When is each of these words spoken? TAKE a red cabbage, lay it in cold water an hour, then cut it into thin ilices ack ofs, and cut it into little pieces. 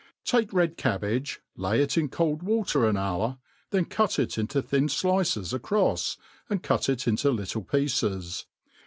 TAKE 0.25 0.51
a 0.51 0.55
red 0.55 0.77
cabbage, 0.77 1.41
lay 1.55 1.79
it 1.79 1.95
in 1.95 2.09
cold 2.09 2.41
water 2.41 2.87
an 2.87 2.97
hour, 2.97 3.37
then 3.69 3.85
cut 3.85 4.17
it 4.17 4.35
into 4.35 4.59
thin 4.59 4.87
ilices 4.87 5.53
ack 5.53 5.61
ofs, 5.61 6.17
and 6.49 6.63
cut 6.63 6.89
it 6.89 7.07
into 7.07 7.29
little 7.29 7.61
pieces. 7.61 8.47